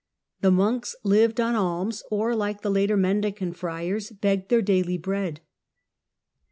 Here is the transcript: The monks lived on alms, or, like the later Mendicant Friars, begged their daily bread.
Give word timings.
The 0.41 0.49
monks 0.49 0.95
lived 1.03 1.39
on 1.39 1.53
alms, 1.53 2.01
or, 2.09 2.35
like 2.35 2.61
the 2.63 2.71
later 2.71 2.97
Mendicant 2.97 3.55
Friars, 3.55 4.09
begged 4.09 4.49
their 4.49 4.63
daily 4.63 4.97
bread. 4.97 5.41